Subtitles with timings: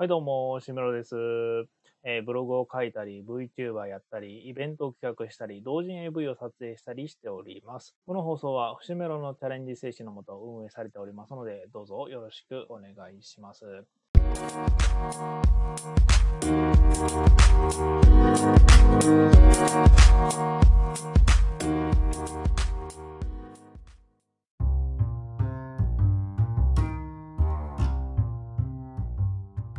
[0.00, 1.14] はい、どうも、しむろです。
[2.04, 7.94] えーブログを書いたり、VTuber やったり、イベントを企画したり、同人 AV を撮影したりしております。
[8.06, 13.66] この放送は、節目ろのチャレンジ精神のもと運営されておりますので、どうぞよろしくお願いします。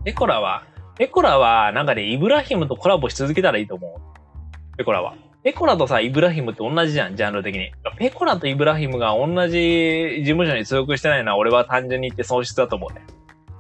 [0.04, 0.64] ペコラは、
[0.98, 4.78] ペコラは、なんかね、イブラヒムとコラボし続けたらいいと思う。
[4.78, 5.16] ペコラは。
[5.44, 7.72] ペコラとさ、イブラヒムって同じじゃん、ジャンル的に。
[7.98, 13.02] ペコラとイブラヒムが同じ事務所に所属してないのは、俺は単純に言って損失だと思うね。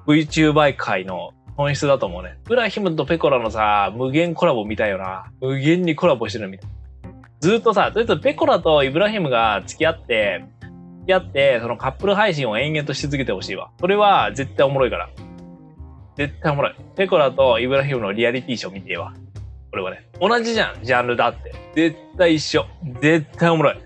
[0.08, 2.38] VTuber 界の損失だと思うね。
[2.46, 5.26] イブラヒムとペコラのさ、無限コラボ見たいよな。
[5.42, 6.70] 無限にコラボしてるみたい。
[7.40, 10.46] ずっとさ、とりあえずペコラとイブラヒムが付き合って、
[11.02, 13.72] 付き合って、そのカップル配信を延々とし続けてほしいわ。
[13.80, 15.10] それは絶対おもろいから。
[16.18, 16.76] 絶対おもろい。
[16.96, 19.14] ペコラとイブラヒムのリアリティショー見てえわ。
[19.72, 20.08] これはね。
[20.20, 21.54] 同じじゃん、ジャンルだって。
[21.76, 22.66] 絶対一緒。
[23.02, 23.78] 絶対おもろい。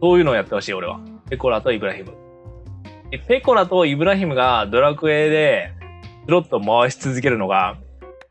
[0.00, 1.00] そういうのをやってほしい、俺は。
[1.28, 2.12] ペコラとイブラヒム。
[3.26, 5.72] ペコラとイブラヒムがドラクエで、
[6.26, 7.76] スロット回し続けるのが、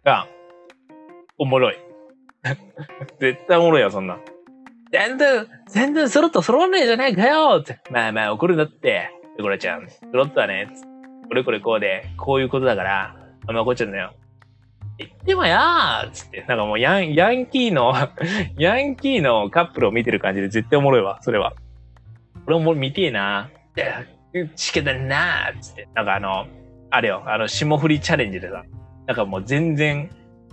[0.04, 0.28] が、
[1.38, 1.78] おもろい。
[3.20, 4.18] 絶対おもろいよ、そんな。
[4.92, 7.80] 全然、全然スロット揃わねえじゃねえかよって。
[7.92, 9.12] まあまあ怒るんだって。
[9.38, 9.90] ペコラちゃん。
[9.90, 10.70] スロットはね、
[11.28, 13.16] これこれこうで、こういうことだから、
[13.48, 14.14] あんま怒っちゃうんだよ。
[14.98, 17.94] 言ってもやーつって、なんかもうヤン、ヤンキーの、
[18.58, 21.54] ヤンキーのカップルを見てる感じで絶対おもろいわ、それは。
[22.48, 23.50] 俺も見てえな。
[24.56, 25.88] チケだなーっつって。
[25.94, 26.48] なんかあの、
[26.92, 28.64] あれよ、あの、霜降りチャレンジでさ、
[29.06, 30.10] なんかもう全然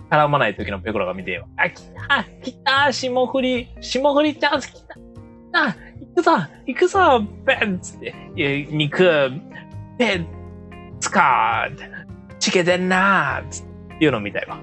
[0.09, 1.47] 絡まない時のペコラが見てえよ。
[1.57, 4.95] あ、来た来た霜降り霜降りチャンス来た
[5.53, 6.31] あ、行くぞ
[6.65, 6.99] 行くぞ
[7.45, 8.13] ベンつって。
[8.69, 9.31] 肉、
[9.97, 10.27] ベン、
[10.99, 12.02] つかー
[12.43, 14.59] チケてんなーっつっていうのみたいわ。